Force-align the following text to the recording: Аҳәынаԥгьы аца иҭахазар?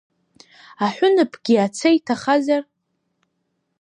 Аҳәынаԥгьы 0.85 1.55
аца 1.65 1.89
иҭахазар? 1.97 2.63